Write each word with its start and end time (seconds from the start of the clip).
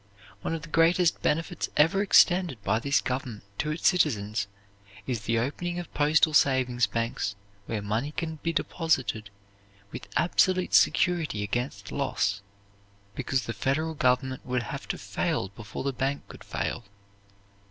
One 0.41 0.55
of 0.55 0.63
the 0.63 0.67
greatest 0.67 1.21
benefits 1.21 1.69
ever 1.77 2.01
extended 2.01 2.63
by 2.63 2.79
this 2.79 3.01
government 3.01 3.43
to 3.59 3.69
its 3.69 3.87
citizens 3.87 4.47
is 5.05 5.21
the 5.21 5.37
opening 5.37 5.77
of 5.77 5.93
Postal 5.93 6.33
Savings 6.33 6.87
Banks 6.87 7.35
where 7.67 7.83
money 7.83 8.11
can 8.11 8.37
be 8.37 8.51
deposited 8.51 9.29
with 9.91 10.07
absolute 10.17 10.73
security 10.73 11.43
against 11.43 11.91
loss, 11.91 12.41
because 13.13 13.43
the 13.43 13.53
Federal 13.53 13.93
Government 13.93 14.43
would 14.43 14.63
have 14.63 14.87
to 14.87 14.97
fail 14.97 15.49
before 15.49 15.83
the 15.83 15.93
bank 15.93 16.27
could 16.27 16.43
fail. 16.43 16.83